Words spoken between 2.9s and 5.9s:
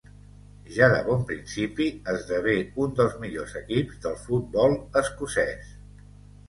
dels millors equips del futbol escocès.